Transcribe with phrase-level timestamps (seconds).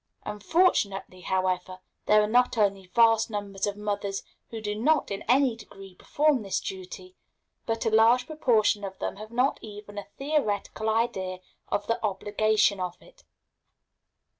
[0.25, 5.55] Unfortunately, however, there are not only vast numbers of mothers who do not in any
[5.55, 7.15] degree perform this duty,
[7.67, 11.37] but a large proportion of them have not even a theoretical idea
[11.67, 13.25] of the obligation of it.